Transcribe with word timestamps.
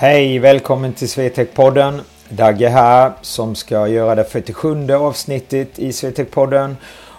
Hej, 0.00 0.38
välkommen 0.38 0.92
till 0.92 1.08
Swetec-podden. 1.08 2.00
Dagge 2.28 2.68
här 2.68 3.12
som 3.22 3.54
ska 3.54 3.88
göra 3.88 4.14
det 4.14 4.24
47 4.24 4.92
avsnittet 4.92 5.78
i 5.78 5.90
Swetec-podden. 5.90 6.76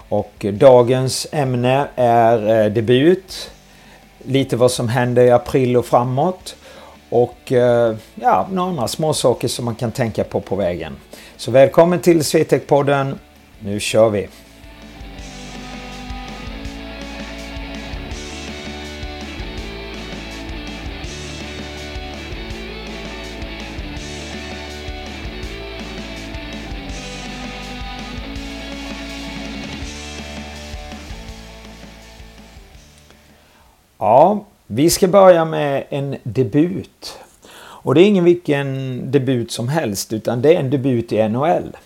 Och 0.10 0.46
dagens 0.54 1.28
ämne 1.32 1.88
är 1.96 2.66
eh, 2.66 2.72
debut. 2.72 3.52
Lite 4.18 4.56
vad 4.56 4.72
som 4.72 4.88
händer 4.88 5.24
i 5.24 5.32
april 5.32 5.78
och 5.78 5.86
framåt. 5.86 6.56
Och 7.10 7.52
eh, 7.52 7.96
ja, 8.16 8.48
några 8.52 8.70
andra 8.70 8.88
småsaker 8.88 9.48
som 9.48 9.66
man 9.66 9.76
kan 9.76 9.92
tänka 9.92 10.24
på 10.24 10.42
på 10.42 10.56
vägen. 10.56 10.96
Så 11.38 11.52
välkommen 11.52 12.00
till 12.00 12.22
Swetec-podden. 12.22 13.16
Nu 13.60 13.80
kör 13.80 14.10
vi! 14.10 14.28
Ja, 34.02 34.46
vi 34.68 34.90
ska 34.90 35.08
börja 35.08 35.46
med 35.46 35.84
en 35.90 36.18
debut. 36.24 37.20
Och 37.58 37.96
det 37.96 38.02
är 38.02 38.06
ingen 38.06 38.24
vilken 38.24 39.02
debut 39.12 39.52
som 39.52 39.68
helst 39.68 40.14
utan 40.14 40.42
det 40.42 40.56
är 40.56 40.60
en 40.60 40.70
debut 40.70 41.12
i 41.12 41.30
NHL. 41.30 41.78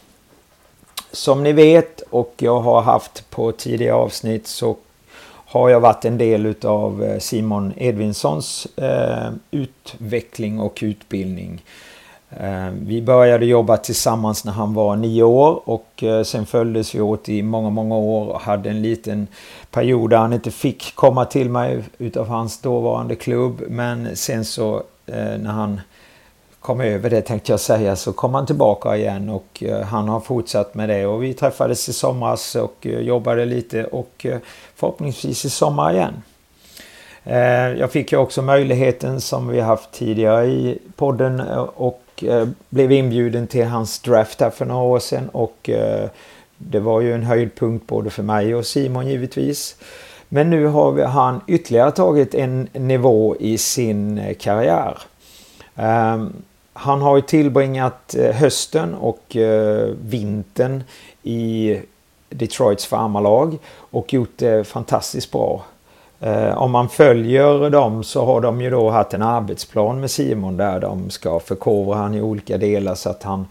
Som 1.12 1.44
ni 1.44 1.54
vet 1.54 2.02
och 2.02 2.34
jag 2.38 2.59
har 2.59 2.82
haft 2.82 3.30
på 3.30 3.52
tidigare 3.52 3.94
avsnitt 3.94 4.48
så 4.48 4.78
har 5.26 5.70
jag 5.70 5.80
varit 5.80 6.06
en 6.06 6.17
del 6.17 6.45
utav 6.45 7.04
eh, 7.04 7.20
Simon 7.20 7.73
Edvinssons 7.78 8.67
eh, 8.76 9.30
utveckling 9.52 10.59
och 10.59 10.80
utbildning. 10.82 11.64
Eh, 12.30 12.70
vi 12.81 13.02
började 13.02 13.45
jobba 13.45 13.78
tillsammans 13.78 14.45
när 14.45 14.52
han 14.52 14.73
var 14.73 14.95
nio 14.95 15.23
år 15.23 15.70
och 15.70 16.04
eh, 16.04 16.23
sen 16.23 16.45
följdes 16.45 16.95
vi 16.95 17.02
åt 17.02 17.30
i 17.30 17.44
många, 17.44 17.70
många 17.70 17.95
år 17.95 18.28
och 18.28 18.40
hade 18.40 18.70
en 18.70 18.82
liten 18.82 19.28
period 19.72 20.09
där 20.09 20.17
han 20.17 20.34
inte 20.34 20.52
fick 20.52 20.95
komma 20.95 21.26
till 21.26 21.50
mig 21.50 21.84
utav 21.98 22.28
hans 22.28 22.62
dåvarande 22.62 23.16
klubb. 23.16 23.62
Men 23.67 24.16
sen 24.16 24.45
så 24.45 24.76
eh, 25.06 25.38
när 25.40 25.52
han 25.52 25.82
kom 26.59 26.82
över 26.82 27.09
det 27.09 27.22
tänkte 27.22 27.52
jag 27.52 27.59
säga 27.59 27.95
så 27.95 28.14
kom 28.14 28.34
han 28.34 28.45
tillbaka 28.45 28.98
igen 28.98 29.30
och 29.30 29.64
han 29.84 30.10
har 30.10 30.20
fortsatt 30.20 30.76
med 30.76 30.89
det 30.89 31.06
och 31.06 31.23
vi 31.23 31.34
träffades 31.34 31.89
i 31.89 31.94
somras 31.94 32.56
och 32.56 32.86
jobbade 32.86 33.45
lite 33.45 33.84
och 33.86 34.26
förhoppningsvis 34.76 35.45
i 35.45 35.50
sommar 35.50 35.94
igen. 35.94 36.14
Jag 37.80 37.92
fick 37.92 38.12
ju 38.12 38.17
också 38.17 38.42
möjligheten 38.42 39.22
som 39.22 39.48
vi 39.48 39.60
haft 39.60 39.92
tidigare 39.92 40.45
i 40.45 40.80
podden 40.95 41.39
och 41.76 42.05
Eh, 42.23 42.47
blev 42.69 42.91
inbjuden 42.91 43.47
till 43.47 43.66
hans 43.66 43.99
draft 43.99 44.39
här 44.39 44.49
för 44.49 44.66
några 44.66 44.83
år 44.83 44.99
sedan 44.99 45.30
och 45.30 45.69
eh, 45.69 46.09
det 46.58 46.80
var 46.80 47.02
ju 47.02 47.13
en 47.13 47.23
höjdpunkt 47.23 47.88
både 47.88 48.09
för 48.09 48.23
mig 48.23 48.55
och 48.55 48.66
Simon 48.66 49.08
givetvis. 49.08 49.75
Men 50.30 50.49
nu 50.49 50.66
har 50.66 51.05
han 51.05 51.41
ytterligare 51.47 51.91
tagit 51.91 52.36
en 52.36 52.67
nivå 52.73 53.36
i 53.39 53.58
sin 53.58 54.17
eh, 54.17 54.36
karriär. 54.36 54.97
Ehm, 55.75 56.33
han 56.73 57.02
har 57.02 57.16
ju 57.16 57.21
tillbringat 57.21 58.16
eh, 58.16 58.36
hösten 58.36 58.95
och 58.95 59.36
eh, 59.36 59.89
vintern 60.02 60.83
i 61.23 61.80
Detroits 62.30 62.86
farmarlag 62.86 63.58
och 63.67 64.13
gjort 64.13 64.33
det 64.36 64.67
fantastiskt 64.67 65.31
bra. 65.31 65.66
Eh, 66.26 66.58
om 66.58 66.72
man 66.72 66.90
följer 66.90 67.70
dem 67.70 68.04
så 68.04 68.26
har 68.26 68.42
de 68.42 68.62
ju 68.62 68.70
då 68.70 68.90
haft 68.90 69.14
en 69.14 69.22
arbetsplan 69.22 70.00
med 70.00 70.11
Simon 70.11 70.58
där 70.58 70.80
de 70.80 71.10
ska 71.10 71.39
förkovra 71.39 71.95
han 71.95 72.16
i 72.16 72.22
olika 72.22 72.58
delar 72.58 72.95
så 72.95 73.10
att 73.10 73.23
han 73.23 73.48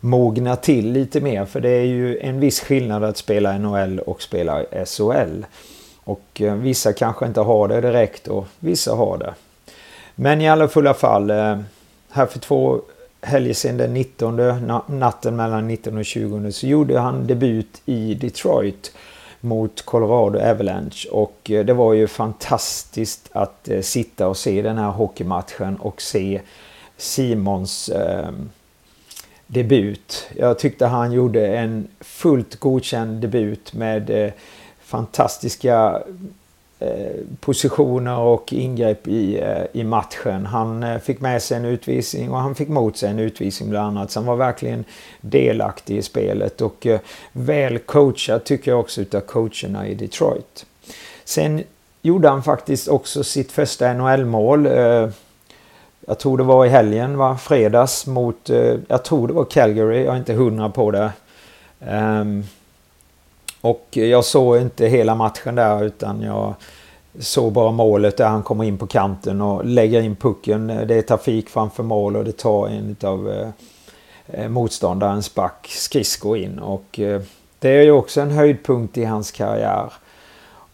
mognar 0.00 0.56
till 0.56 0.92
lite 0.92 1.20
mer. 1.20 1.44
För 1.44 1.60
det 1.60 1.68
är 1.68 1.84
ju 1.84 2.18
en 2.18 2.40
viss 2.40 2.60
skillnad 2.60 3.04
att 3.04 3.16
spela 3.16 3.58
NHL 3.58 3.98
och 3.98 4.22
spela 4.22 4.62
SHL. 4.86 5.44
Och 6.04 6.40
eh, 6.40 6.54
vissa 6.54 6.92
kanske 6.92 7.26
inte 7.26 7.40
har 7.40 7.68
det 7.68 7.80
direkt 7.80 8.28
och 8.28 8.46
vissa 8.58 8.94
har 8.94 9.18
det. 9.18 9.34
Men 10.14 10.40
i 10.40 10.48
alla 10.48 10.68
fulla 10.68 10.94
fall, 10.94 11.30
eh, 11.30 11.58
här 12.10 12.26
för 12.26 12.38
två 12.38 12.80
helger 13.20 13.54
sedan, 13.54 13.76
den 13.76 13.94
19, 13.94 14.36
natten 14.86 15.36
mellan 15.36 15.68
19 15.68 15.98
och 15.98 16.04
20, 16.04 16.52
så 16.52 16.66
gjorde 16.66 16.98
han 16.98 17.26
debut 17.26 17.82
i 17.84 18.14
Detroit 18.14 18.92
mot 19.46 19.82
Colorado 19.82 20.38
Avalanche 20.38 21.08
och 21.10 21.50
eh, 21.50 21.64
det 21.64 21.74
var 21.74 21.92
ju 21.92 22.06
fantastiskt 22.06 23.28
att 23.32 23.68
eh, 23.68 23.80
sitta 23.80 24.28
och 24.28 24.36
se 24.36 24.62
den 24.62 24.78
här 24.78 24.90
hockeymatchen 24.90 25.76
och 25.76 26.02
se 26.02 26.40
Simons 26.96 27.88
eh, 27.88 28.30
debut. 29.46 30.28
Jag 30.36 30.58
tyckte 30.58 30.86
han 30.86 31.12
gjorde 31.12 31.46
en 31.46 31.88
fullt 32.00 32.56
godkänd 32.56 33.20
debut 33.20 33.72
med 33.72 34.10
eh, 34.10 34.32
fantastiska 34.80 36.02
Eh, 36.78 37.24
positioner 37.40 38.18
och 38.18 38.52
ingrepp 38.52 39.08
i, 39.08 39.40
eh, 39.40 39.64
i 39.72 39.84
matchen. 39.84 40.46
Han 40.46 40.82
eh, 40.82 40.98
fick 40.98 41.20
med 41.20 41.42
sig 41.42 41.56
en 41.56 41.64
utvisning 41.64 42.30
och 42.30 42.38
han 42.38 42.54
fick 42.54 42.68
mot 42.68 42.96
sig 42.96 43.10
en 43.10 43.18
utvisning 43.18 43.70
bland 43.70 43.86
annat. 43.86 44.10
Så 44.10 44.20
han 44.20 44.26
var 44.26 44.36
verkligen 44.36 44.84
delaktig 45.20 45.96
i 45.96 46.02
spelet 46.02 46.60
och 46.60 46.86
väl 47.32 47.78
coachad 47.78 48.44
tycker 48.44 48.70
jag 48.70 48.80
också 48.80 49.00
utav 49.00 49.20
coacherna 49.20 49.88
i 49.88 49.94
Detroit. 49.94 50.66
Sen 51.24 51.62
gjorde 52.02 52.28
han 52.28 52.42
faktiskt 52.42 52.88
också 52.88 53.24
sitt 53.24 53.52
första 53.52 53.92
NHL-mål. 53.92 54.66
Jag 56.06 56.18
tror 56.18 56.38
det 56.38 56.44
var 56.44 56.66
i 56.66 56.68
helgen, 56.68 57.16
va? 57.16 57.38
fredags 57.38 58.06
mot, 58.06 58.50
jag 58.88 59.04
tror 59.04 59.28
det 59.28 59.34
var 59.34 59.44
Calgary, 59.44 60.04
jag 60.04 60.14
är 60.14 60.18
inte 60.18 60.32
hundra 60.32 60.70
på 60.70 60.90
det. 60.90 61.12
Ehm, 61.80 62.44
och 63.66 63.88
jag 63.90 64.24
såg 64.24 64.56
inte 64.56 64.86
hela 64.86 65.14
matchen 65.14 65.54
där 65.54 65.84
utan 65.84 66.22
jag 66.22 66.54
såg 67.18 67.52
bara 67.52 67.70
målet 67.70 68.16
där 68.16 68.28
han 68.28 68.42
kommer 68.42 68.64
in 68.64 68.78
på 68.78 68.86
kanten 68.86 69.40
och 69.40 69.64
lägger 69.64 70.02
in 70.02 70.16
pucken. 70.16 70.66
Det 70.66 70.94
är 70.94 71.02
trafik 71.02 71.48
framför 71.48 71.82
mål 71.82 72.16
och 72.16 72.24
det 72.24 72.36
tar 72.36 72.68
en 72.68 72.96
av 73.02 73.30
eh, 73.30 73.48
eh, 74.26 74.48
motståndarens 74.48 75.34
back 75.34 75.66
skridsko 75.68 76.36
in. 76.36 76.58
Och 76.58 77.00
eh, 77.00 77.22
det 77.58 77.68
är 77.68 77.82
ju 77.82 77.90
också 77.90 78.20
en 78.20 78.30
höjdpunkt 78.30 78.98
i 78.98 79.04
hans 79.04 79.30
karriär. 79.30 79.92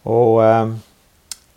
Och 0.03 0.45
eh, 0.45 0.73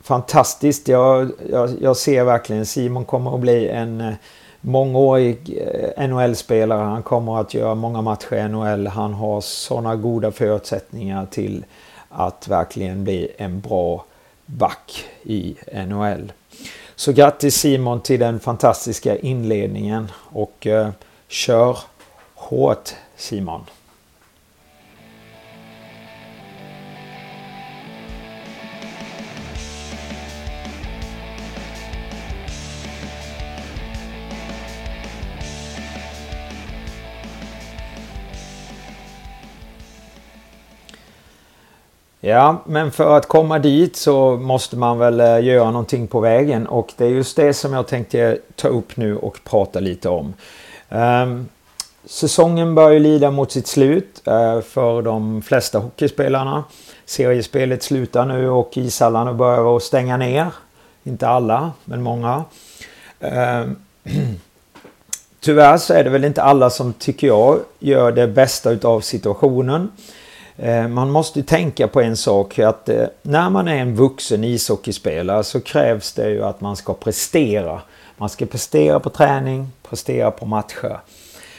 fantastiskt. 0.00 0.88
Jag, 0.88 1.30
jag, 1.50 1.70
jag, 1.80 1.96
ser 1.96 2.25
verkligen 2.25 2.66
Simon 2.66 3.04
kommer 3.04 3.34
att 3.34 3.41
bli 3.41 3.69
en 3.69 4.00
eh, 4.00 4.14
mångårig 4.61 5.59
eh, 5.97 6.09
NHL-spelare. 6.09 6.83
Han 6.83 7.03
kommer 7.03 7.41
att 7.41 7.55
göra 7.55 7.75
många 7.75 8.03
matcher 8.03 8.34
i 8.34 8.49
NHL. 8.49 8.87
Han 8.87 9.15
har 9.15 9.41
sådana 9.41 9.97
goda 9.97 10.33
förutsättningar 10.33 11.27
till 11.27 11.65
att 12.09 12.49
verkligen 12.49 13.05
bli 13.05 13.28
en 13.37 13.61
bra 13.61 14.05
back 14.47 15.05
i 15.22 15.56
NHL. 15.87 16.33
Så 16.97 17.12
grattis 17.12 17.55
Simon 17.55 18.00
till 18.00 18.21
den 18.21 18.41
fantastiska 18.41 19.17
inledningen 19.17 20.12
och 20.33 20.67
eh, 20.67 20.91
kör 21.28 21.78
hårt 22.34 22.91
Simon! 23.17 23.65
Ja, 42.26 42.62
men 42.64 42.93
för 42.93 43.17
att 43.17 43.28
komma 43.28 43.58
dit 43.58 43.96
så 43.96 44.37
måste 44.37 44.76
man 44.76 44.99
väl 44.99 45.20
eh, 45.20 45.44
göra 45.44 45.70
någonting 45.70 46.06
på 46.06 46.20
vägen 46.20 46.67
och 46.67 46.93
det 46.96 47.05
är 47.05 47.08
just 47.08 47.37
det 47.37 47.55
som 47.55 47.73
jag 47.73 47.87
tänkte 47.87 48.38
ta 48.56 48.69
upp 48.69 48.96
nu 48.96 49.17
och 49.17 49.38
prata 49.44 49.81
lite 49.81 50.08
om. 50.08 50.34
Um, 50.88 51.49
säsongen 52.05 52.75
börjar 52.75 52.90
ju 52.90 52.99
lida 52.99 53.31
mot 53.31 53.52
sitt 53.52 53.67
slut 53.67 54.23
uh, 54.28 54.61
för 54.61 55.02
de 55.02 55.43
flesta 55.43 55.78
hockeyspelarna. 55.78 56.64
Seriespelet 57.05 57.82
slutar 57.82 58.25
nu 58.25 58.49
och 58.49 58.76
ishallarna 58.76 59.34
börjar 59.34 59.76
att 59.76 59.82
stänga 59.82 60.17
ner. 60.17 60.46
Inte 61.05 61.28
alla, 61.28 61.73
men 61.84 62.02
många. 62.02 62.44
Um, 63.20 63.76
tyvärr 65.40 65.78
så 65.78 65.94
är 65.94 66.05
det 66.05 66.11
väl 66.11 66.25
inte 66.25 66.43
alla 66.43 66.70
som 66.70 66.93
tycker 66.93 67.26
jag 67.26 67.58
gör 67.78 68.12
det 68.12 68.28
bästa 68.28 68.70
utav 68.70 69.00
situationen. 69.00 69.90
Eh, 70.58 70.88
man 70.88 71.11
måste 71.11 71.43
tänka 71.43 71.88
på 71.88 72.00
en 72.00 72.17
sak 72.17 72.58
att 72.58 72.88
eh, 72.88 73.06
när 73.23 73.50
man 73.50 73.69
är 73.69 73.76
en 73.76 73.97
vuxen 73.97 74.44
ishockeyspelare 74.44 75.44
så 75.44 75.61
krävs 75.61 76.12
det 76.12 76.31
ju 76.31 76.44
att 76.44 76.61
man 76.61 76.76
ska 76.76 76.94
prestera. 76.94 77.81
Man 78.17 78.29
ska 78.29 78.47
prestera 78.47 79.00
på 79.00 79.11
träning, 79.11 79.69
prestera 79.82 80.31
på 80.31 80.47
matcher. 80.47 81.00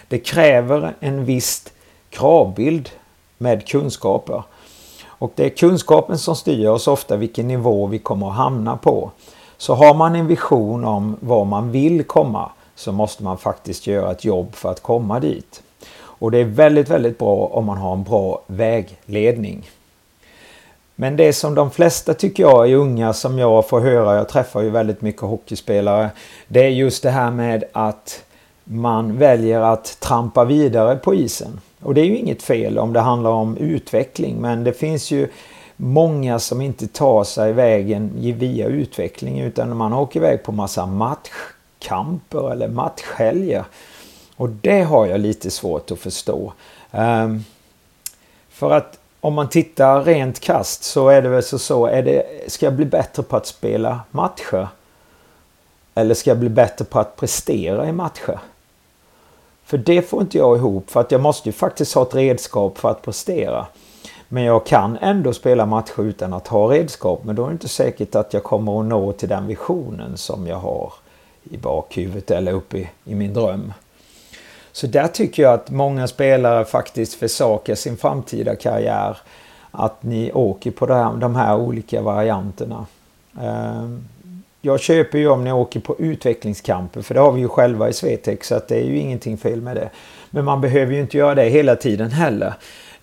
Det 0.08 0.20
kräver 0.20 0.96
en 1.00 1.26
viss 1.26 1.64
kravbild 2.10 2.90
med 3.38 3.68
kunskaper. 3.68 4.44
Och 5.06 5.32
det 5.36 5.46
är 5.46 5.50
kunskapen 5.50 6.18
som 6.18 6.36
styr 6.36 6.68
oss 6.68 6.88
ofta 6.88 7.16
vilken 7.16 7.48
nivå 7.48 7.88
vi 7.88 8.00
kommer 8.00 8.30
att 8.30 8.36
hamna 8.36 8.78
på. 8.78 9.12
Så 9.58 9.74
har 9.74 9.94
man 9.94 10.16
en 10.16 10.28
vision 10.28 10.86
om 10.86 11.18
var 11.20 11.46
man 11.46 11.72
vill 11.72 12.04
komma 12.04 12.52
så 12.76 12.92
måste 12.92 13.24
man 13.24 13.38
faktiskt 13.38 13.88
göra 13.88 14.12
ett 14.12 14.26
jobb 14.26 14.56
för 14.56 14.72
att 14.72 14.82
komma 14.84 15.20
dit. 15.20 15.64
Och 16.20 16.32
det 16.32 16.38
är 16.38 16.44
väldigt, 16.46 16.90
väldigt 16.90 17.18
bra 17.18 17.50
om 17.54 17.66
man 17.66 17.78
har 17.78 17.94
en 17.94 18.04
bra 18.04 18.42
vägledning. 18.48 19.70
Men 20.96 21.18
det 21.18 21.34
som 21.34 21.56
de 21.56 21.72
flesta 21.72 22.14
tycker 22.14 22.44
jag 22.44 22.70
är 22.70 22.76
unga 22.76 23.14
som 23.14 23.40
jag 23.40 23.70
får 23.70 23.80
höra, 23.80 24.16
jag 24.16 24.30
träffar 24.30 24.62
ju 24.62 24.70
väldigt 24.70 25.02
mycket 25.02 25.22
hockeyspelare, 25.22 26.10
det 26.48 26.64
är 26.64 26.70
just 26.70 27.04
det 27.04 27.10
här 27.10 27.32
med 27.32 27.64
att 27.72 28.24
man 28.64 29.18
väljer 29.18 29.62
att 29.62 30.00
trampa 30.00 30.46
vidare 30.46 30.96
på 30.96 31.16
isen. 31.16 31.60
Och 31.82 31.94
det 31.94 32.02
är 32.02 32.06
ju 32.06 32.18
inget 32.18 32.44
fel 32.44 32.78
om 32.78 32.94
det 32.94 33.00
handlar 33.00 33.32
om 33.32 33.58
utveckling 33.58 34.38
men 34.42 34.64
det 34.64 34.74
finns 34.74 35.12
ju 35.12 35.28
många 35.76 36.40
som 36.40 36.62
inte 36.62 36.88
tar 36.88 37.24
sig 37.24 37.54
vägen 37.54 38.12
via 38.16 38.68
utveckling 38.68 39.40
utan 39.40 39.78
man 39.78 39.94
åker 39.94 40.20
iväg 40.20 40.44
på 40.44 40.52
massa 40.52 40.86
matchkamper 40.86 42.52
eller 42.52 42.68
matchhelger. 42.68 43.66
Och 44.38 44.50
det 44.50 44.82
har 44.82 45.06
jag 45.06 45.20
lite 45.20 45.52
svårt 45.52 45.92
att 45.92 46.00
förstå. 46.00 46.54
Um, 46.92 47.46
för 48.50 48.72
att 48.72 49.00
om 49.20 49.34
man 49.34 49.50
tittar 49.50 50.04
rent 50.04 50.40
kast 50.40 50.84
så 50.84 51.10
är 51.10 51.22
det 51.22 51.30
väl 51.30 51.44
så 51.44 51.60
så, 51.60 51.86
är 51.86 52.04
det, 52.04 52.52
ska 52.52 52.66
jag 52.66 52.74
bli 52.74 52.86
bättre 52.86 53.24
på 53.24 53.38
att 53.38 53.46
spela 53.48 54.00
matcher? 54.12 54.68
Eller 55.96 56.16
ska 56.16 56.30
jag 56.30 56.38
bli 56.38 56.50
bättre 56.50 56.86
på 56.86 57.00
att 57.00 57.16
prestera 57.16 57.88
i 57.88 57.92
matcher? 57.92 58.40
För 59.64 59.78
det 59.78 60.02
får 60.02 60.22
inte 60.22 60.38
jag 60.38 60.58
ihop 60.58 60.90
för 60.90 61.00
att 61.00 61.12
jag 61.12 61.22
måste 61.22 61.50
ju 61.50 61.54
faktiskt 61.54 61.94
ha 61.94 62.02
ett 62.02 62.16
redskap 62.16 62.78
för 62.78 62.90
att 62.90 63.02
prestera. 63.02 63.68
Men 64.28 64.44
jag 64.44 64.66
kan 64.66 64.98
ändå 64.98 65.34
spela 65.34 65.66
matcher 65.66 66.02
utan 66.02 66.34
att 66.34 66.48
ha 66.48 66.72
redskap. 66.74 67.24
Men 67.24 67.36
då 67.36 67.44
är 67.44 67.48
det 67.48 67.54
inte 67.54 67.68
säkert 67.68 68.16
att 68.16 68.34
jag 68.34 68.44
kommer 68.44 68.80
att 68.80 68.86
nå 68.86 69.12
till 69.12 69.30
den 69.30 69.48
visionen 69.48 70.18
som 70.18 70.48
jag 70.48 70.58
har 70.58 70.94
i 71.44 71.58
bakhuvudet 71.58 72.32
eller 72.32 72.52
uppe 72.52 72.78
i, 72.78 72.90
i 73.06 73.16
min 73.16 73.34
dröm. 73.34 73.74
Så 74.78 74.88
där 74.88 75.08
tycker 75.08 75.44
jag 75.44 75.54
att 75.54 75.70
många 75.70 76.08
spelare 76.08 76.66
faktiskt 76.66 77.14
försakar 77.14 77.76
sin 77.76 77.98
framtida 77.98 78.56
karriär. 78.56 79.18
Att 79.72 80.04
ni 80.04 80.32
åker 80.34 80.72
på 80.72 80.86
de 81.20 81.36
här 81.36 81.58
olika 81.58 82.02
varianterna. 82.02 82.86
Ehm, 83.42 84.08
jag 84.62 84.80
köper 84.80 85.18
ju 85.18 85.28
om 85.28 85.44
ni 85.44 85.52
åker 85.52 85.80
på 85.80 85.96
utvecklingskamper 86.00 87.02
för 87.02 87.14
det 87.14 87.20
har 87.20 87.32
vi 87.32 87.42
ju 87.42 87.48
själva 87.48 87.90
i 87.90 87.94
Svetex 87.94 88.48
så 88.48 88.56
att 88.56 88.68
det 88.68 88.76
är 88.76 88.84
ju 88.84 88.98
ingenting 88.98 89.38
fel 89.38 89.62
med 89.62 89.76
det. 89.76 89.90
Men 90.30 90.46
man 90.46 90.62
behöver 90.62 90.94
ju 90.94 91.02
inte 91.02 91.18
göra 91.18 91.36
det 91.36 91.50
hela 91.50 91.76
tiden 91.76 92.12
heller. 92.12 92.54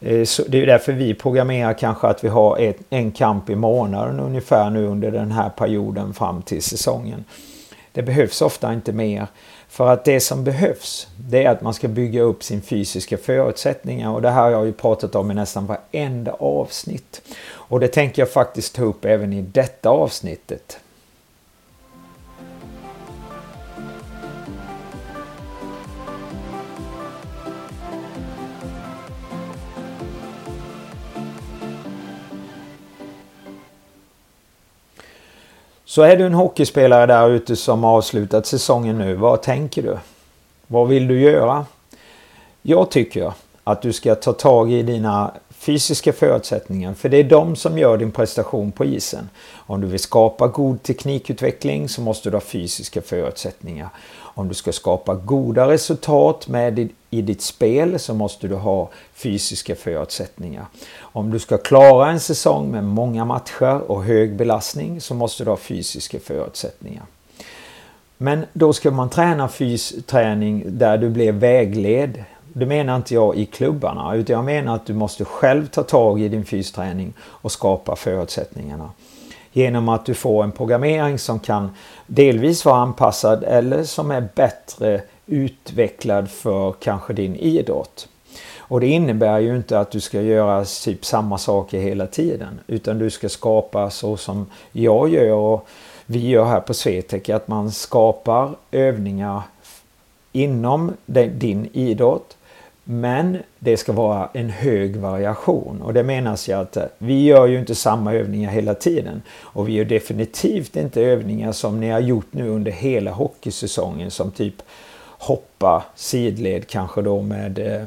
Ehm, 0.00 0.26
så 0.26 0.42
det 0.48 0.62
är 0.62 0.66
därför 0.66 0.92
vi 0.92 1.14
programmerar 1.14 1.72
kanske 1.72 2.06
att 2.06 2.24
vi 2.24 2.28
har 2.28 2.58
ett, 2.58 2.78
en 2.90 3.12
kamp 3.12 3.50
i 3.50 3.54
månaden 3.54 4.20
ungefär 4.20 4.70
nu 4.70 4.86
under 4.86 5.10
den 5.10 5.32
här 5.32 5.48
perioden 5.48 6.14
fram 6.14 6.42
till 6.42 6.62
säsongen. 6.62 7.24
Det 7.92 8.02
behövs 8.02 8.42
ofta 8.42 8.72
inte 8.72 8.92
mer. 8.92 9.26
För 9.74 9.88
att 9.88 10.04
det 10.04 10.20
som 10.20 10.44
behövs 10.44 11.08
det 11.16 11.44
är 11.44 11.50
att 11.50 11.60
man 11.62 11.74
ska 11.74 11.88
bygga 11.88 12.22
upp 12.22 12.42
sin 12.42 12.62
fysiska 12.62 13.18
förutsättningar 13.18 14.10
och 14.10 14.22
det 14.22 14.30
här 14.30 14.42
har 14.42 14.50
jag 14.50 14.66
ju 14.66 14.72
pratat 14.72 15.14
om 15.14 15.30
i 15.30 15.34
nästan 15.34 15.66
varenda 15.66 16.32
avsnitt. 16.32 17.22
Och 17.46 17.80
det 17.80 17.88
tänker 17.88 18.22
jag 18.22 18.30
faktiskt 18.30 18.74
ta 18.74 18.82
upp 18.82 19.04
även 19.04 19.32
i 19.32 19.42
detta 19.42 19.88
avsnittet. 19.88 20.78
Så 35.94 36.02
är 36.02 36.16
du 36.16 36.26
en 36.26 36.34
hockeyspelare 36.34 37.06
där 37.06 37.30
ute 37.30 37.56
som 37.56 37.84
avslutat 37.84 38.46
säsongen 38.46 38.98
nu, 38.98 39.14
vad 39.14 39.42
tänker 39.42 39.82
du? 39.82 39.98
Vad 40.66 40.88
vill 40.88 41.06
du 41.06 41.20
göra? 41.20 41.66
Jag 42.62 42.90
tycker 42.90 43.32
att 43.64 43.82
du 43.82 43.92
ska 43.92 44.14
ta 44.14 44.32
tag 44.32 44.72
i 44.72 44.82
dina 44.82 45.32
fysiska 45.50 46.12
förutsättningar, 46.12 46.94
för 46.94 47.08
det 47.08 47.16
är 47.16 47.24
de 47.24 47.56
som 47.56 47.78
gör 47.78 47.96
din 47.96 48.12
prestation 48.12 48.72
på 48.72 48.84
isen. 48.84 49.28
Om 49.54 49.80
du 49.80 49.86
vill 49.86 50.00
skapa 50.00 50.46
god 50.46 50.82
teknikutveckling 50.82 51.88
så 51.88 52.00
måste 52.00 52.30
du 52.30 52.36
ha 52.36 52.40
fysiska 52.40 53.02
förutsättningar. 53.02 53.88
Om 54.34 54.48
du 54.48 54.54
ska 54.54 54.72
skapa 54.72 55.14
goda 55.14 55.68
resultat 55.68 56.48
med 56.48 56.88
i 57.10 57.22
ditt 57.22 57.42
spel 57.42 57.98
så 57.98 58.14
måste 58.14 58.48
du 58.48 58.54
ha 58.54 58.88
fysiska 59.14 59.74
förutsättningar. 59.74 60.66
Om 61.00 61.30
du 61.30 61.38
ska 61.38 61.58
klara 61.58 62.10
en 62.10 62.20
säsong 62.20 62.70
med 62.70 62.84
många 62.84 63.24
matcher 63.24 63.90
och 63.90 64.04
hög 64.04 64.36
belastning 64.36 65.00
så 65.00 65.14
måste 65.14 65.44
du 65.44 65.50
ha 65.50 65.56
fysiska 65.56 66.20
förutsättningar. 66.20 67.04
Men 68.18 68.44
då 68.52 68.72
ska 68.72 68.90
man 68.90 69.10
träna 69.10 69.48
fysträning 69.48 70.64
där 70.66 70.98
du 70.98 71.10
blir 71.10 71.32
vägled. 71.32 72.24
Det 72.52 72.66
menar 72.66 72.96
inte 72.96 73.14
jag 73.14 73.36
i 73.36 73.46
klubbarna 73.46 74.14
utan 74.14 74.36
jag 74.36 74.44
menar 74.44 74.74
att 74.74 74.86
du 74.86 74.94
måste 74.94 75.24
själv 75.24 75.66
ta 75.66 75.82
tag 75.82 76.20
i 76.20 76.28
din 76.28 76.44
fysträning 76.44 77.12
och 77.20 77.52
skapa 77.52 77.96
förutsättningarna. 77.96 78.90
Genom 79.56 79.88
att 79.88 80.06
du 80.06 80.14
får 80.14 80.44
en 80.44 80.52
programmering 80.52 81.18
som 81.18 81.38
kan 81.38 81.70
delvis 82.06 82.64
vara 82.64 82.76
anpassad 82.76 83.44
eller 83.44 83.84
som 83.84 84.10
är 84.10 84.28
bättre 84.34 85.02
utvecklad 85.26 86.30
för 86.30 86.72
kanske 86.72 87.12
din 87.12 87.36
idrott. 87.36 88.08
Och 88.58 88.80
det 88.80 88.86
innebär 88.86 89.38
ju 89.38 89.56
inte 89.56 89.78
att 89.80 89.90
du 89.90 90.00
ska 90.00 90.22
göra 90.22 90.64
typ 90.64 91.04
samma 91.04 91.38
saker 91.38 91.78
hela 91.78 92.06
tiden 92.06 92.60
utan 92.66 92.98
du 92.98 93.10
ska 93.10 93.28
skapa 93.28 93.90
så 93.90 94.16
som 94.16 94.46
jag 94.72 95.08
gör 95.08 95.32
och 95.32 95.68
vi 96.06 96.28
gör 96.28 96.44
här 96.44 96.60
på 96.60 96.74
Swetec 96.74 97.28
att 97.28 97.48
man 97.48 97.72
skapar 97.72 98.50
övningar 98.70 99.42
inom 100.32 100.92
din 101.06 101.68
idrott 101.72 102.36
men 102.84 103.38
det 103.58 103.76
ska 103.76 103.92
vara 103.92 104.28
en 104.32 104.50
hög 104.50 104.96
variation 104.96 105.82
och 105.82 105.94
det 105.94 106.02
menas 106.02 106.48
ju 106.48 106.52
att 106.52 106.76
eh, 106.76 106.84
vi 106.98 107.24
gör 107.24 107.46
ju 107.46 107.58
inte 107.58 107.74
samma 107.74 108.14
övningar 108.14 108.50
hela 108.50 108.74
tiden. 108.74 109.22
Och 109.40 109.68
vi 109.68 109.72
gör 109.72 109.84
definitivt 109.84 110.76
inte 110.76 111.02
övningar 111.02 111.52
som 111.52 111.80
ni 111.80 111.90
har 111.90 112.00
gjort 112.00 112.26
nu 112.30 112.48
under 112.48 112.72
hela 112.72 113.10
hockeysäsongen 113.10 114.10
som 114.10 114.30
typ 114.30 114.54
hoppa 115.18 115.84
sidled 115.94 116.66
kanske 116.66 117.02
då 117.02 117.22
med 117.22 117.58
eh, 117.58 117.82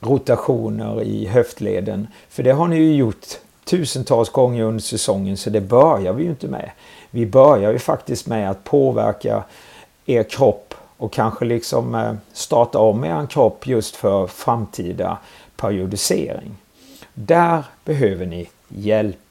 rotationer 0.00 1.02
i 1.02 1.26
höftleden. 1.26 2.06
För 2.28 2.42
det 2.42 2.52
har 2.52 2.68
ni 2.68 2.76
ju 2.76 2.94
gjort 2.94 3.26
tusentals 3.64 4.28
gånger 4.28 4.64
under 4.64 4.82
säsongen 4.82 5.36
så 5.36 5.50
det 5.50 5.60
börjar 5.60 6.12
vi 6.12 6.22
ju 6.22 6.30
inte 6.30 6.48
med. 6.48 6.70
Vi 7.10 7.26
börjar 7.26 7.72
ju 7.72 7.78
faktiskt 7.78 8.26
med 8.26 8.50
att 8.50 8.64
påverka 8.64 9.44
er 10.06 10.22
kropp 10.22 10.69
och 11.00 11.12
kanske 11.12 11.44
liksom 11.44 11.94
eh, 11.94 12.12
starta 12.32 12.78
om 12.78 13.04
er 13.04 13.26
kropp 13.26 13.66
just 13.66 13.96
för 13.96 14.26
framtida 14.26 15.18
periodisering. 15.56 16.56
Där 17.14 17.64
behöver 17.84 18.26
ni 18.26 18.48
hjälp. 18.68 19.29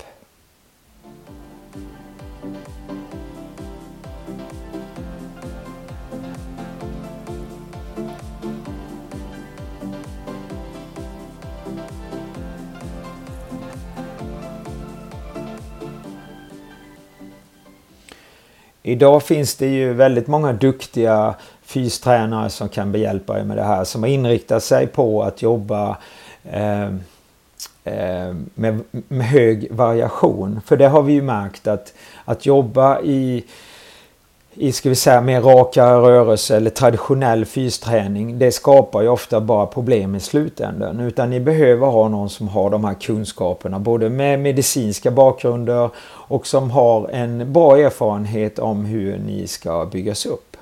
Idag 18.90 19.24
finns 19.24 19.56
det 19.56 19.68
ju 19.68 19.94
väldigt 19.94 20.28
många 20.28 20.54
duktiga 20.54 21.36
fystränare 21.62 22.50
som 22.50 22.70
kan 22.70 22.92
behjälpa 22.92 23.40
er 23.40 23.44
med 23.44 23.58
det 23.58 23.64
här. 23.64 23.84
Som 23.84 24.04
har 24.04 24.10
inriktat 24.10 24.64
sig 24.64 24.88
på 24.88 25.24
att 25.24 25.42
jobba 25.42 25.98
eh, 26.52 26.84
eh, 27.84 28.34
med, 28.54 28.80
med, 28.92 29.28
hög 29.28 29.68
variation. 29.72 30.62
För 30.66 30.78
det 30.78 30.88
har 30.88 31.02
vi 31.02 31.14
ju 31.14 31.22
märkt 31.22 31.68
att, 31.68 31.94
att 32.26 32.46
jobba 32.46 33.02
i 33.02 33.44
i 34.54 34.72
ska 34.72 34.90
vi 34.90 34.96
säga 34.96 35.22
mer 35.22 35.42
raka 35.42 35.94
rörelse 35.96 36.58
eller 36.58 36.70
traditionell 36.70 37.46
fysträning 37.46 38.40
det 38.40 38.52
skapar 38.52 39.02
ju 39.02 39.08
ofta 39.08 39.42
bara 39.42 39.66
problem 39.66 40.16
i 40.16 40.20
slutändan. 40.20 41.00
Utan 41.00 41.30
ni 41.30 41.40
behöver 41.40 41.88
ha 41.88 42.08
någon 42.08 42.30
som 42.30 42.48
har 42.48 42.70
de 42.70 42.86
här 42.86 42.94
kunskaperna 42.94 43.80
både 43.80 44.10
med 44.10 44.40
medicinska 44.40 45.12
bakgrunder 45.12 45.90
och 46.30 46.48
som 46.48 46.72
har 46.72 47.10
en 47.10 47.54
bra 47.54 47.78
erfarenhet 47.78 48.60
om 48.60 48.86
hur 48.86 49.18
ni 49.18 49.48
ska 49.48 49.86
byggas 49.86 50.26
upp. 50.26 50.58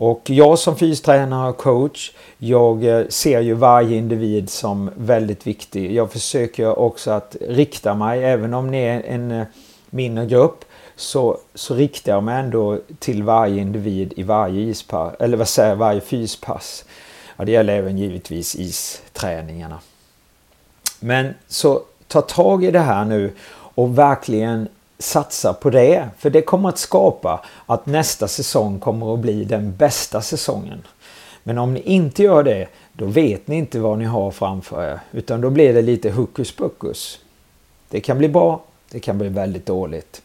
Och 0.00 0.30
jag 0.30 0.58
som 0.58 0.76
fystränare 0.76 1.50
och 1.50 1.56
coach, 1.56 2.12
jag 2.38 2.84
eh, 2.84 3.06
ser 3.08 3.40
ju 3.40 3.54
varje 3.54 3.96
individ 3.96 4.50
som 4.50 4.90
väldigt 4.96 5.46
viktig. 5.46 5.92
Jag 5.94 6.12
försöker 6.12 6.78
också 6.78 7.10
att 7.10 7.36
rikta 7.40 7.94
mig, 7.94 8.24
även 8.24 8.54
om 8.54 8.70
ni 8.70 8.82
är 8.82 9.02
en 9.02 9.30
eh, 9.30 9.46
mindre 9.90 10.26
grupp, 10.26 10.64
så, 10.96 11.38
så 11.54 11.74
riktar 11.74 12.12
jag 12.12 12.22
mig 12.22 12.40
ändå 12.40 12.78
till 12.98 13.22
varje 13.22 13.60
individ 13.60 14.12
i 14.16 14.22
varje 14.22 14.60
ispass, 14.60 15.14
eller 15.18 15.36
vad 15.36 15.48
säger 15.48 15.74
varje 15.74 16.00
fyspass. 16.00 16.84
Ja, 17.36 17.44
det 17.44 17.52
gäller 17.52 17.74
även 17.76 17.98
givetvis 17.98 18.54
isträningarna. 18.54 19.78
Men 21.00 21.34
så 21.48 21.82
ta 22.08 22.20
tag 22.20 22.64
i 22.64 22.70
det 22.70 22.80
här 22.80 23.04
nu 23.04 23.32
och 23.80 23.98
verkligen 23.98 24.68
satsa 24.98 25.52
på 25.52 25.70
det. 25.70 26.08
För 26.18 26.30
det 26.30 26.42
kommer 26.42 26.68
att 26.68 26.78
skapa 26.78 27.40
att 27.66 27.86
nästa 27.86 28.28
säsong 28.28 28.78
kommer 28.78 29.14
att 29.14 29.20
bli 29.20 29.44
den 29.44 29.76
bästa 29.76 30.20
säsongen. 30.20 30.82
Men 31.42 31.58
om 31.58 31.74
ni 31.74 31.80
inte 31.80 32.22
gör 32.22 32.42
det, 32.42 32.66
då 32.92 33.04
vet 33.06 33.48
ni 33.48 33.56
inte 33.56 33.80
vad 33.80 33.98
ni 33.98 34.04
har 34.04 34.30
framför 34.30 34.84
er. 34.84 35.00
Utan 35.12 35.40
då 35.40 35.50
blir 35.50 35.74
det 35.74 35.82
lite 35.82 36.10
hokus 36.10 36.52
pokus. 36.52 37.18
Det 37.88 38.00
kan 38.00 38.18
bli 38.18 38.28
bra, 38.28 38.60
det 38.90 39.00
kan 39.00 39.18
bli 39.18 39.28
väldigt 39.28 39.66
dåligt. 39.66 40.22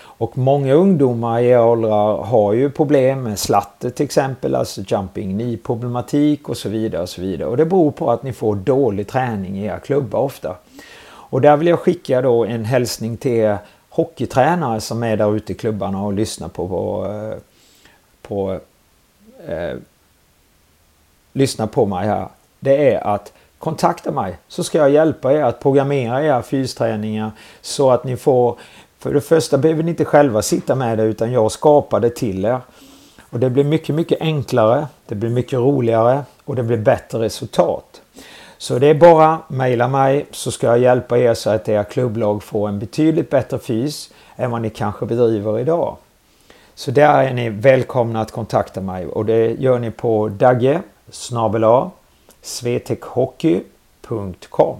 Och 0.00 0.38
många 0.38 0.72
ungdomar 0.72 1.40
i 1.40 1.56
åldrar 1.56 2.16
har 2.16 2.52
ju 2.52 2.70
problem 2.70 3.22
med 3.22 3.38
slatter 3.38 3.90
till 3.90 4.04
exempel, 4.04 4.54
alltså 4.54 4.80
jumping 4.86 5.38
knee 5.38 5.56
problematik 5.56 6.48
och 6.48 6.56
så 6.56 6.68
vidare 6.68 7.02
och 7.02 7.08
så 7.08 7.20
vidare. 7.20 7.48
Och 7.48 7.56
det 7.56 7.64
beror 7.64 7.90
på 7.90 8.10
att 8.10 8.22
ni 8.22 8.32
får 8.32 8.54
dålig 8.56 9.08
träning 9.08 9.58
i 9.58 9.64
era 9.64 9.78
klubbar 9.78 10.18
ofta. 10.18 10.56
Och 11.30 11.40
där 11.40 11.56
vill 11.56 11.68
jag 11.68 11.78
skicka 11.78 12.22
då 12.22 12.44
en 12.44 12.64
hälsning 12.64 13.16
till 13.16 13.32
er 13.32 13.58
hockeytränare 13.88 14.80
som 14.80 15.02
är 15.02 15.16
där 15.16 15.36
ute 15.36 15.52
i 15.52 15.54
klubbarna 15.54 16.02
och 16.02 16.12
lyssnar 16.12 16.48
på, 16.48 16.68
på, 16.68 17.06
eh, 17.06 17.38
på 18.22 18.60
eh, 19.46 19.76
lyssna 21.32 21.66
på 21.66 21.86
mig 21.86 22.06
här. 22.06 22.28
Det 22.60 22.94
är 22.94 23.06
att 23.06 23.32
kontakta 23.58 24.10
mig 24.10 24.36
så 24.48 24.64
ska 24.64 24.78
jag 24.78 24.90
hjälpa 24.90 25.32
er 25.32 25.42
att 25.42 25.60
programmera 25.60 26.24
era 26.24 26.42
fysträningar 26.42 27.30
så 27.60 27.90
att 27.90 28.04
ni 28.04 28.16
får 28.16 28.58
för 28.98 29.14
det 29.14 29.20
första 29.20 29.58
behöver 29.58 29.82
ni 29.82 29.90
inte 29.90 30.04
själva 30.04 30.42
sitta 30.42 30.74
med 30.74 30.98
det 30.98 31.04
utan 31.04 31.32
jag 31.32 31.52
skapar 31.52 32.00
det 32.00 32.10
till 32.10 32.44
er. 32.44 32.60
Och 33.30 33.40
det 33.40 33.50
blir 33.50 33.64
mycket, 33.64 33.94
mycket 33.94 34.20
enklare, 34.20 34.86
det 35.06 35.14
blir 35.14 35.30
mycket 35.30 35.58
roligare 35.58 36.22
och 36.44 36.56
det 36.56 36.62
blir 36.62 36.76
bättre 36.76 37.18
resultat. 37.18 38.02
Så 38.58 38.78
det 38.78 38.86
är 38.86 38.94
bara 38.94 39.38
mejla 39.48 39.88
mig 39.88 40.26
så 40.30 40.50
ska 40.50 40.66
jag 40.66 40.78
hjälpa 40.78 41.18
er 41.18 41.34
så 41.34 41.50
att 41.50 41.68
era 41.68 41.84
klubblag 41.84 42.42
får 42.42 42.68
en 42.68 42.78
betydligt 42.78 43.30
bättre 43.30 43.58
fys 43.58 44.10
än 44.36 44.50
vad 44.50 44.62
ni 44.62 44.70
kanske 44.70 45.06
bedriver 45.06 45.58
idag. 45.58 45.96
Så 46.74 46.90
där 46.90 47.24
är 47.24 47.34
ni 47.34 47.48
välkomna 47.48 48.20
att 48.20 48.32
kontakta 48.32 48.80
mig 48.80 49.06
och 49.06 49.24
det 49.24 49.50
gör 49.50 49.78
ni 49.78 49.90
på 49.90 50.28
dagge 50.28 50.82
svetekhockey.com 52.42 54.76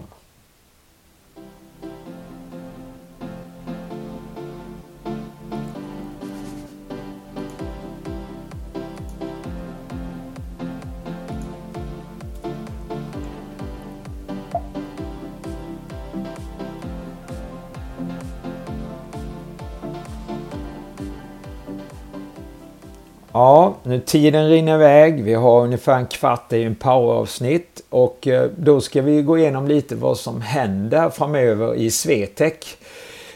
Ja, 23.39 23.75
nu 23.83 24.01
tiden 24.01 24.49
rinner 24.49 24.75
iväg. 24.75 25.25
Vi 25.25 25.35
har 25.35 25.63
ungefär 25.63 25.97
en 25.97 26.07
kvart, 26.07 26.53
i 26.53 26.63
en 26.63 26.75
poweravsnitt. 26.75 27.83
Och 27.89 28.29
eh, 28.29 28.51
då 28.57 28.81
ska 28.81 29.03
vi 29.03 29.23
gå 29.23 29.39
igenom 29.39 29.69
lite 29.69 29.95
vad 29.95 30.19
som 30.19 30.41
händer 30.41 31.11
framöver 31.11 31.75
i 31.75 31.91
Swetec. 31.91 32.77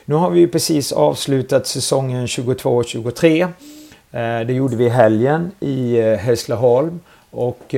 Nu 0.04 0.14
har 0.14 0.30
vi 0.30 0.40
ju 0.40 0.48
precis 0.48 0.92
avslutat 0.92 1.66
säsongen 1.66 2.26
22-23. 2.26 3.42
Eh, 3.42 4.46
det 4.46 4.52
gjorde 4.52 4.76
vi 4.76 4.84
i 4.84 4.88
helgen 4.88 5.50
i 5.60 5.98
eh, 5.98 6.16
Hässleholm. 6.16 7.00
Och 7.30 7.74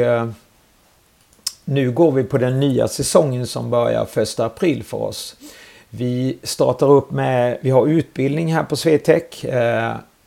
nu 1.65 1.91
går 1.91 2.13
vi 2.13 2.25
på 2.25 2.39
den 2.39 2.61
nya 2.61 2.89
säsongen 2.89 3.47
som 3.47 3.71
börjar 3.71 4.19
1 4.19 4.41
april 4.41 4.85
för 4.85 5.03
oss. 5.03 5.37
Vi 5.91 6.39
startar 6.43 6.91
upp 6.91 7.11
med, 7.11 7.59
vi 7.61 7.71
har 7.71 7.87
utbildning 7.87 8.55
här 8.55 8.65
på 8.65 8.77
Swetec 8.77 9.45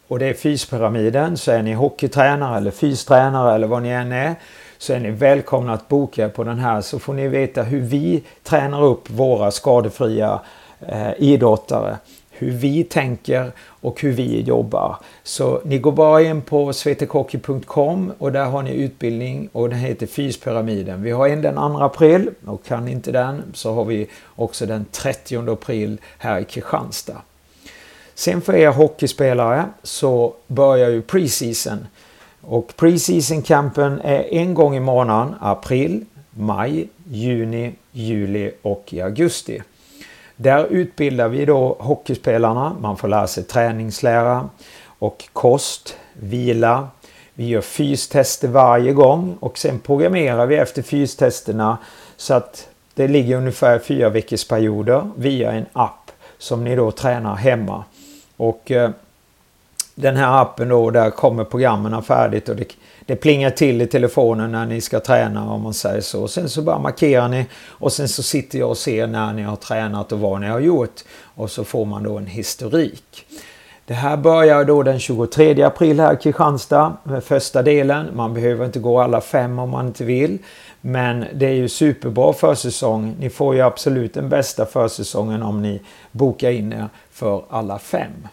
och 0.07 0.19
det 0.19 0.25
är 0.25 0.33
fyspyramiden. 0.33 1.37
Så 1.37 1.51
är 1.51 1.63
ni 1.63 1.73
hockeytränare 1.73 2.57
eller 2.57 2.71
fystränare 2.71 3.55
eller 3.55 3.67
vad 3.67 3.83
ni 3.83 3.89
än 3.89 4.11
är 4.11 4.35
så 4.77 4.93
är 4.93 4.99
ni 4.99 5.11
välkomna 5.11 5.73
att 5.73 5.87
boka 5.87 6.29
på 6.29 6.43
den 6.43 6.59
här 6.59 6.81
så 6.81 6.99
får 6.99 7.13
ni 7.13 7.27
veta 7.27 7.63
hur 7.63 7.81
vi 7.81 8.23
tränar 8.43 8.83
upp 8.83 9.09
våra 9.09 9.51
skadefria 9.51 10.39
eh, 10.87 11.11
idrottare. 11.17 11.97
Hur 12.29 12.51
vi 12.51 12.83
tänker 12.83 13.51
och 13.81 14.01
hur 14.01 14.11
vi 14.11 14.41
jobbar. 14.41 14.95
Så 15.23 15.61
ni 15.65 15.77
går 15.77 15.91
bara 15.91 16.21
in 16.21 16.41
på 16.41 16.73
svetekocky.com 16.73 18.13
och 18.17 18.31
där 18.31 18.45
har 18.45 18.63
ni 18.63 18.71
utbildning 18.71 19.49
och 19.51 19.69
den 19.69 19.79
heter 19.79 20.07
Fyspyramiden. 20.07 21.03
Vi 21.03 21.11
har 21.11 21.27
en 21.27 21.41
den 21.41 21.55
2 21.55 21.61
april 21.61 22.29
och 22.45 22.65
kan 22.65 22.87
inte 22.87 23.11
den 23.11 23.43
så 23.53 23.73
har 23.73 23.85
vi 23.85 24.07
också 24.35 24.65
den 24.65 24.85
30 24.91 25.51
april 25.51 26.01
här 26.17 26.39
i 26.39 26.43
Kristianstad. 26.43 27.21
Sen 28.17 28.41
för 28.41 28.55
er 28.55 28.69
hockeyspelare 28.69 29.65
så 29.83 30.33
börjar 30.47 30.89
ju 30.89 31.01
preseason. 31.01 31.87
Och 32.41 32.73
preseason-campen 32.77 34.01
är 34.03 34.33
en 34.33 34.53
gång 34.53 34.75
i 34.75 34.79
månaden, 34.79 35.35
april, 35.39 36.05
maj, 36.31 36.89
juni, 37.09 37.75
juli 37.91 38.51
och 38.61 38.83
i 38.89 39.01
augusti. 39.01 39.61
Där 40.35 40.65
utbildar 40.65 41.27
vi 41.27 41.45
då 41.45 41.77
hockeyspelarna. 41.79 42.75
Man 42.81 42.97
får 42.97 43.07
lära 43.07 43.27
sig 43.27 43.43
träningslära 43.43 44.49
och 44.99 45.23
kost, 45.33 45.97
vila. 46.13 46.87
Vi 47.33 47.47
gör 47.47 47.61
fystester 47.61 48.47
varje 48.47 48.93
gång 48.93 49.37
och 49.39 49.57
sen 49.57 49.79
programmerar 49.79 50.45
vi 50.45 50.55
efter 50.55 50.81
fystesterna 50.81 51.77
så 52.15 52.33
att 52.33 52.67
det 52.93 53.07
ligger 53.07 53.37
ungefär 53.37 53.79
fyra 53.79 54.09
veckors 54.09 54.47
perioder 54.47 55.09
via 55.17 55.51
en 55.51 55.65
app 55.73 56.11
som 56.37 56.63
ni 56.63 56.75
då 56.75 56.91
tränar 56.91 57.35
hemma. 57.35 57.83
Och 58.37 58.71
eh, 58.71 58.91
den 59.95 60.15
här 60.15 60.41
appen 60.41 60.69
då, 60.69 60.89
där 60.89 61.09
kommer 61.09 61.43
programmen 61.43 62.03
färdigt 62.03 62.49
och 62.49 62.55
det, 62.55 62.73
det 63.05 63.15
plingar 63.15 63.49
till 63.49 63.81
i 63.81 63.87
telefonen 63.87 64.51
när 64.51 64.65
ni 64.65 64.81
ska 64.81 64.99
träna 64.99 65.51
om 65.51 65.61
man 65.61 65.73
säger 65.73 66.01
så. 66.01 66.21
Och 66.21 66.29
sen 66.29 66.49
så 66.49 66.61
bara 66.61 66.79
markerar 66.79 67.27
ni 67.27 67.45
och 67.67 67.93
sen 67.93 68.07
så 68.07 68.23
sitter 68.23 68.59
jag 68.59 68.69
och 68.69 68.77
ser 68.77 69.07
när 69.07 69.33
ni 69.33 69.41
har 69.41 69.55
tränat 69.55 70.11
och 70.11 70.19
vad 70.19 70.41
ni 70.41 70.47
har 70.47 70.59
gjort. 70.59 71.01
Och 71.23 71.51
så 71.51 71.63
får 71.63 71.85
man 71.85 72.03
då 72.03 72.17
en 72.17 72.25
historik. 72.25 73.25
Det 73.85 73.93
här 73.93 74.17
börjar 74.17 74.65
då 74.65 74.83
den 74.83 74.99
23 74.99 75.63
april 75.63 75.99
här 75.99 76.13
i 76.13 76.17
Kristianstad 76.17 76.97
med 77.03 77.23
första 77.23 77.61
delen. 77.61 78.07
Man 78.13 78.33
behöver 78.33 78.65
inte 78.65 78.79
gå 78.79 79.01
alla 79.01 79.21
fem 79.21 79.59
om 79.59 79.69
man 79.69 79.87
inte 79.87 80.03
vill. 80.03 80.37
Men 80.89 81.25
det 81.33 81.45
är 81.45 81.53
ju 81.53 81.69
superbra 81.69 82.33
försäsong. 82.33 83.15
Ni 83.19 83.29
får 83.29 83.55
ju 83.55 83.61
absolut 83.61 84.13
den 84.13 84.29
bästa 84.29 84.65
försäsongen 84.65 85.43
om 85.43 85.61
ni 85.61 85.81
bokar 86.11 86.51
in 86.51 86.73
er 86.73 86.89
för 87.11 87.43
alla 87.49 87.79
fem. 87.79 88.27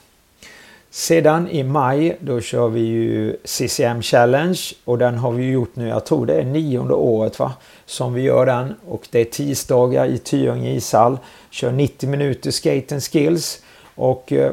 Sedan 0.90 1.48
i 1.48 1.62
maj 1.62 2.16
då 2.20 2.40
kör 2.40 2.68
vi 2.68 2.80
ju 2.80 3.36
CCM 3.44 4.02
Challenge 4.02 4.60
och 4.84 4.98
den 4.98 5.18
har 5.18 5.32
vi 5.32 5.50
gjort 5.50 5.76
nu, 5.76 5.88
jag 5.88 6.06
tror 6.06 6.26
det 6.26 6.34
är 6.34 6.44
nionde 6.44 6.94
året 6.94 7.38
va, 7.38 7.52
som 7.86 8.14
vi 8.14 8.22
gör 8.22 8.46
den 8.46 8.74
och 8.86 9.08
det 9.10 9.20
är 9.20 9.24
tisdagar 9.24 10.06
i 10.06 10.18
Tyringe 10.18 10.70
ishall. 10.70 11.18
Kör 11.50 11.72
90 11.72 12.08
minuter 12.08 12.50
skate 12.50 12.94
and 12.94 13.02
skills 13.02 13.62
och 13.94 14.32
eh, 14.32 14.52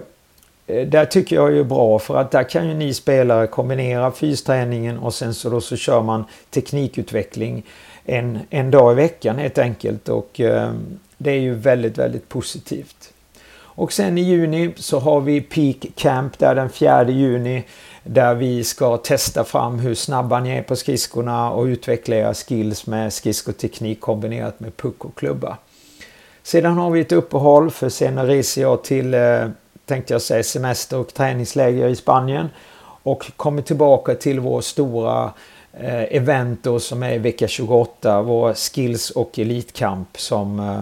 där 0.65 1.05
tycker 1.05 1.35
jag 1.35 1.57
är 1.57 1.63
bra 1.63 1.99
för 1.99 2.15
att 2.15 2.31
där 2.31 2.49
kan 2.49 2.67
ju 2.67 2.73
ni 2.73 2.93
spelare 2.93 3.47
kombinera 3.47 4.11
fysträningen 4.11 4.97
och 4.97 5.13
sen 5.13 5.33
så 5.33 5.49
då 5.49 5.61
så 5.61 5.75
kör 5.75 6.01
man 6.01 6.25
teknikutveckling 6.49 7.63
en, 8.05 8.39
en 8.49 8.71
dag 8.71 8.91
i 8.91 8.95
veckan 8.95 9.37
helt 9.37 9.57
enkelt 9.57 10.09
och 10.09 10.39
ehm, 10.39 10.99
det 11.17 11.31
är 11.31 11.39
ju 11.39 11.53
väldigt, 11.53 11.97
väldigt 11.97 12.29
positivt. 12.29 13.13
Och 13.73 13.93
sen 13.93 14.17
i 14.17 14.21
juni 14.21 14.73
så 14.75 14.99
har 14.99 15.21
vi 15.21 15.41
Peak 15.41 15.85
Camp 15.95 16.39
där 16.39 16.55
den 16.55 16.69
4 16.69 17.09
juni 17.09 17.63
där 18.03 18.35
vi 18.35 18.63
ska 18.63 18.97
testa 18.97 19.43
fram 19.43 19.79
hur 19.79 19.95
snabba 19.95 20.39
ni 20.39 20.49
är 20.49 20.61
på 20.61 20.75
skridskorna 20.75 21.51
och 21.51 21.65
utveckla 21.65 22.15
era 22.15 22.33
skills 22.33 22.87
med 22.87 23.13
skridskoteknik 23.13 24.01
kombinerat 24.01 24.59
med 24.59 24.77
puck 24.77 25.05
och 25.05 25.15
klubba. 25.15 25.57
Sedan 26.43 26.77
har 26.77 26.91
vi 26.91 27.01
ett 27.01 27.11
uppehåll 27.11 27.71
för 27.71 27.89
sen 27.89 28.27
reser 28.27 28.61
jag 28.61 28.83
till, 28.83 29.13
eh, 29.13 29.47
tänkte 29.85 30.13
jag 30.13 30.21
säga, 30.21 30.43
semester 30.43 30.97
och 30.97 31.13
träningsläger 31.13 31.87
i 31.87 31.95
Spanien 31.95 32.49
och 33.03 33.31
kommer 33.35 33.61
tillbaka 33.61 34.15
till 34.15 34.39
vår 34.39 34.61
stora 34.61 35.31
Eh, 35.73 36.15
event 36.15 36.63
då 36.63 36.79
som 36.79 37.03
är 37.03 37.19
vecka 37.19 37.47
28, 37.47 38.21
vår 38.21 38.53
skills 38.53 39.09
och 39.09 39.39
elitkamp 39.39 40.19
som 40.19 40.59
eh, 40.59 40.81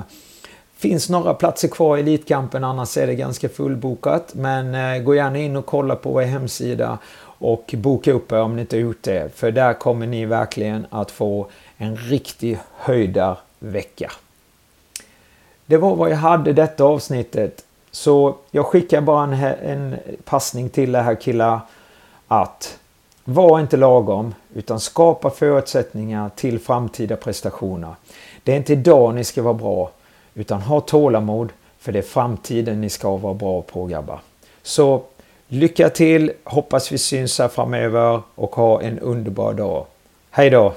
finns 0.76 1.10
några 1.10 1.34
platser 1.34 1.68
kvar 1.68 1.98
i 1.98 2.00
Elitkampen, 2.00 2.64
annars 2.64 2.98
är 2.98 3.08
det 3.08 3.16
ganska 3.16 3.50
fullbokat. 3.50 4.34
Men 4.34 4.76
eh, 4.76 5.02
gå 5.04 5.16
gärna 5.16 5.38
in 5.38 5.56
och 5.56 5.66
kolla 5.66 5.96
på 5.96 6.12
vår 6.12 6.22
hemsida 6.22 6.98
och 7.22 7.76
boka 7.78 8.14
upp 8.14 8.32
er 8.32 8.42
om 8.42 8.56
ni 8.56 8.62
inte 8.62 8.76
har 8.76 8.82
gjort 8.82 9.04
det. 9.04 9.36
För 9.36 9.52
där 9.52 9.74
kommer 9.74 10.08
ni 10.08 10.26
verkligen 10.26 10.86
att 10.90 11.12
få 11.12 11.48
en 11.78 11.98
riktig 11.98 12.60
höjdarvecka. 12.78 14.12
Det 15.66 15.78
var 15.78 15.96
vad 15.96 16.12
jag 16.12 16.18
hade 16.18 16.54
detta 16.54 16.84
avsnittet. 16.84 17.66
Så 17.92 18.36
jag 18.52 18.66
skickar 18.66 19.02
bara 19.02 19.24
en, 19.24 19.34
en 19.34 19.96
passning 20.26 20.70
till 20.70 20.92
det 20.92 21.02
här 21.02 21.16
killar 21.16 21.60
att 22.28 22.80
var 23.24 23.60
inte 23.60 23.78
lagom 23.78 24.34
utan 24.54 24.80
skapa 24.80 25.30
förutsättningar 25.30 26.30
till 26.36 26.60
framtida 26.60 27.16
prestationer. 27.16 27.96
Det 28.44 28.52
är 28.52 28.58
inte 28.58 28.74
idag 28.74 29.16
ni 29.16 29.24
ska 29.24 29.42
vara 29.42 29.54
bra 29.54 29.92
utan 30.34 30.62
ha 30.62 30.82
tålamod 30.82 31.52
för 31.80 31.92
det 31.92 32.00
är 32.00 32.04
framtiden 32.04 32.82
ni 32.82 32.90
ska 32.90 33.18
vara 33.18 33.34
bra 33.34 33.62
på 33.62 33.86
grabbar. 33.86 34.20
Så 34.64 35.02
lycka 35.48 35.90
till, 35.90 36.32
hoppas 36.44 36.92
vi 36.92 36.98
syns 36.98 37.40
här 37.40 37.48
framöver 37.48 38.22
och 38.36 38.56
ha 38.56 38.82
en 38.82 39.00
underbar 39.00 39.54
dag. 39.54 39.86
Hej 40.30 40.50
då! 40.50 40.74